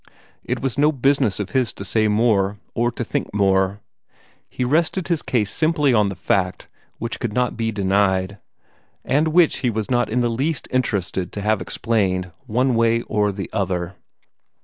It 0.43 0.61
was 0.63 0.79
no 0.79 0.91
business 0.91 1.39
of 1.39 1.51
his 1.51 1.71
to 1.73 1.85
say 1.85 2.07
more, 2.07 2.57
or 2.73 2.91
to 2.91 3.03
think 3.03 3.31
more. 3.35 3.81
He 4.49 4.65
rested 4.65 5.09
his 5.09 5.21
case 5.21 5.51
simply 5.51 5.93
on 5.93 6.09
the 6.09 6.15
fact, 6.15 6.67
which 6.97 7.19
could 7.19 7.33
not 7.33 7.55
be 7.55 7.71
denied, 7.71 8.39
and 9.05 9.27
which 9.27 9.57
he 9.57 9.69
was 9.69 9.91
not 9.91 10.09
in 10.09 10.21
the 10.21 10.27
least 10.29 10.67
interested 10.71 11.31
to 11.33 11.41
have 11.41 11.61
explained, 11.61 12.31
one 12.47 12.73
way 12.73 13.03
or 13.03 13.31
the 13.31 13.47
other. 13.53 13.95